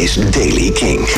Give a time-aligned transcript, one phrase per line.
[0.00, 1.08] is Daily King.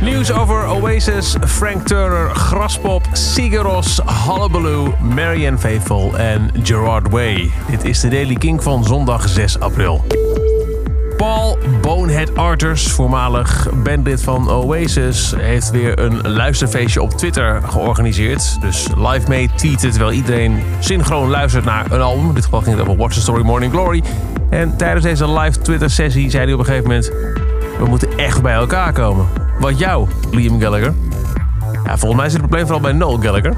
[0.00, 7.50] Nieuws over Oasis, Frank Turner, Graspop, Sigaros, Hullabaloo, Marianne Faithful en Gerard Way.
[7.70, 10.04] Dit is de Daily King van zondag 6 april.
[11.16, 18.60] Paul Bonehead Arters, voormalig bandlid van Oasis, heeft weer een luisterfeestje op Twitter georganiseerd.
[18.60, 22.28] Dus live mee tweeten terwijl iedereen synchroon luistert naar een album.
[22.28, 24.02] In dit geval ging het over Watch the Story Morning Glory.
[24.50, 27.12] En tijdens deze live Twitter sessie zei hij op een gegeven moment...
[27.80, 29.26] We moeten echt bij elkaar komen.
[29.58, 30.94] Wat jou, Liam Gallagher?
[31.84, 33.54] Volgens mij zit het probleem vooral bij Noel Gallagher.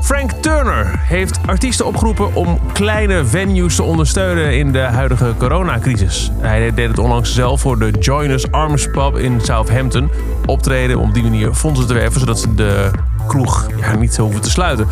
[0.00, 6.30] Frank Turner heeft artiesten opgeroepen om kleine venues te ondersteunen in de huidige coronacrisis.
[6.38, 10.10] Hij deed het onlangs zelf voor de Joiners Arms Pub in Southampton.
[10.46, 12.90] Optreden om op die manier fondsen te werven, zodat ze de
[13.26, 14.86] kroeg ja, niet hoeven te sluiten.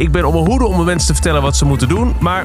[0.00, 2.14] Ik ben op mijn hoede om de mensen te vertellen wat ze moeten doen.
[2.20, 2.44] Maar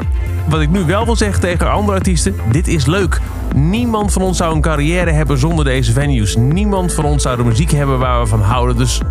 [0.50, 3.22] wat ik nu wel wil zeggen tegen andere artiesten: dit is leuk.
[3.56, 6.36] Niemand van ons zou een carrière hebben zonder deze venues.
[6.36, 8.78] Niemand van ons zou de muziek hebben waar we van houden.
[8.78, 9.02] Dus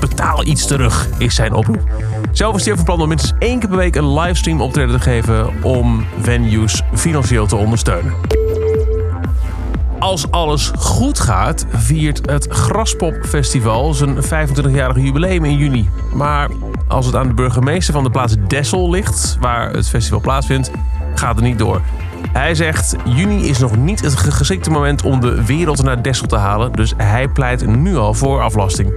[0.00, 1.82] betaal iets terug, is zijn oproep.
[2.32, 5.00] Zelf is hij van plan om minstens één keer per week een livestream optreden te
[5.00, 8.14] geven om venues financieel te ondersteunen.
[9.98, 15.88] Als alles goed gaat, viert het Graspop Festival zijn 25-jarige jubileum in juni.
[16.14, 16.48] Maar
[16.88, 20.70] als het aan de burgemeester van de plaats Dessel ligt, waar het festival plaatsvindt,
[21.14, 21.80] gaat het niet door.
[22.32, 26.36] Hij zegt: juni is nog niet het geschikte moment om de wereld naar Dessel te
[26.36, 28.92] halen, dus hij pleit nu al voor aflasting.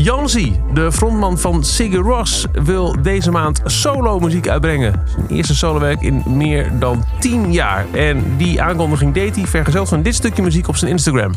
[0.00, 5.02] Janzi, de frontman van Sigur Ross, wil deze maand solo muziek uitbrengen.
[5.06, 7.86] Zijn eerste solowerk in meer dan 10 jaar.
[7.92, 11.32] En die aankondiging deed hij vergezeld van dit stukje muziek op zijn Instagram.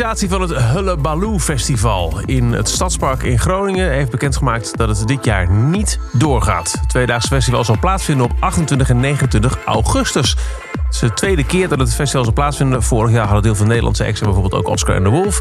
[0.00, 5.24] Organisatie van het Hullabaloo Festival in het Stadspark in Groningen heeft bekendgemaakt dat het dit
[5.24, 6.72] jaar niet doorgaat.
[6.80, 10.36] Het tweedaagse festival zal plaatsvinden op 28 en 29 augustus.
[10.72, 12.82] Het is de tweede keer dat het festival zal plaatsvinden.
[12.82, 15.40] Vorig jaar hadden deel van Nederlandse acts bijvoorbeeld ook Oscar en de Wolf.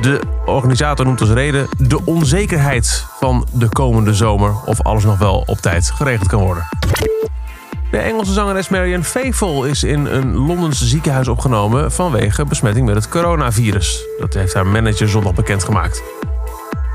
[0.00, 5.42] De organisator noemt als reden de onzekerheid van de komende zomer of alles nog wel
[5.46, 6.66] op tijd geregeld kan worden.
[7.90, 13.08] De Engelse zangeres Marianne Faithful is in een Londens ziekenhuis opgenomen vanwege besmetting met het
[13.08, 14.04] coronavirus.
[14.18, 16.02] Dat heeft haar manager zondag bekendgemaakt.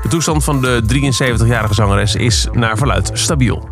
[0.02, 0.82] De toestand van de
[1.42, 3.68] 73-jarige zangeres is naar verluid stabiel.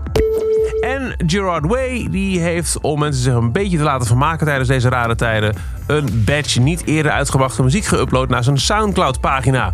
[0.80, 4.88] En Gerard Way die heeft, om mensen zich een beetje te laten vermaken tijdens deze
[4.88, 5.54] rare tijden,
[5.86, 9.72] een badge niet eerder uitgebrachte muziek geüpload naar zijn Soundcloud-pagina.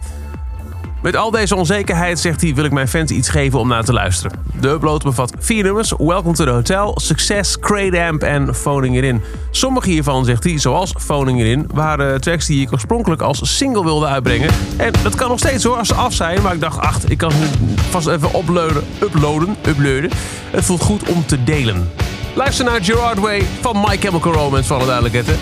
[1.06, 3.92] Met al deze onzekerheid, zegt hij, wil ik mijn fans iets geven om naar te
[3.92, 4.38] luisteren.
[4.60, 9.04] De upload bevat vier nummers: Welcome to the Hotel, Success, Crate Amp en Phoning It
[9.04, 9.22] In.
[9.50, 13.84] Sommige hiervan, zegt hij, zoals Phoning It In, waren tracks die ik oorspronkelijk als single
[13.84, 14.50] wilde uitbrengen.
[14.76, 16.42] En dat kan nog steeds hoor, als ze af zijn.
[16.42, 17.48] Maar ik dacht, ach, ik kan ze
[17.90, 20.10] vast even uploaden, uploaden, uploaden.
[20.50, 21.90] Het voelt goed om te delen.
[22.34, 25.38] Luister naar Gerard Way van My Chemical Romance, voor alle duidelijkheid.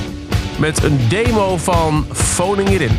[0.58, 2.98] Met een demo van Phoning It In.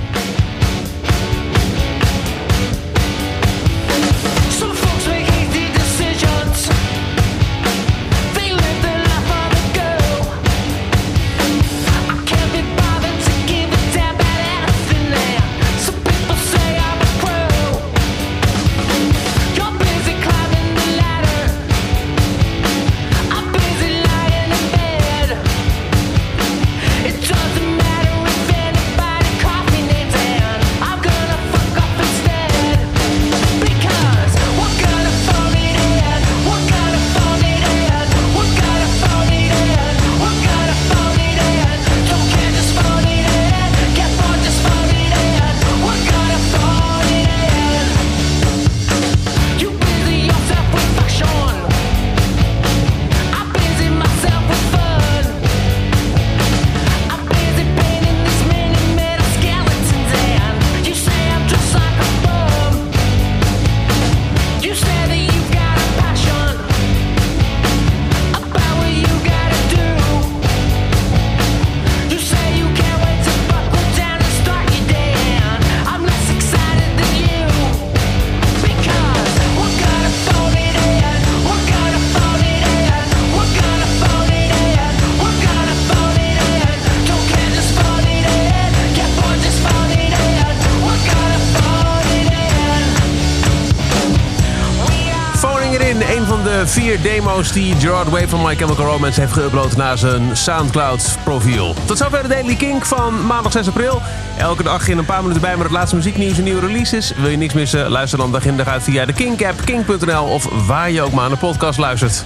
[96.46, 101.76] De vier demo's die Gerard Way van My Chemical Romance heeft geüpload naar zijn Soundcloud-profiel.
[101.86, 104.02] Tot zover de Daily Kink van maandag 6 april.
[104.38, 107.14] Elke dag in een paar minuten bij met het laatste muzieknieuws en nieuwe releases.
[107.16, 107.90] Wil je niks missen?
[107.90, 111.30] Luister dan dag in dag uit via de Kink-app, kink.nl of waar je ook maar
[111.30, 112.26] naar de podcast luistert.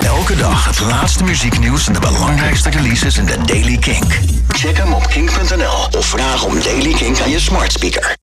[0.00, 4.18] Elke dag het laatste muzieknieuws en de belangrijkste releases in de Daily Kink.
[4.48, 8.18] Check hem op kink.nl of vraag om Daily Kink aan je smart speaker.